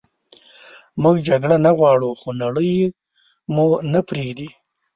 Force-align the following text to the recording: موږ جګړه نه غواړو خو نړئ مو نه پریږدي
موږ 1.01 1.15
جګړه 1.27 1.55
نه 1.65 1.71
غواړو 1.77 2.09
خو 2.19 2.29
نړئ 2.43 2.73
مو 3.53 3.65
نه 3.93 3.99
پریږدي 4.09 4.49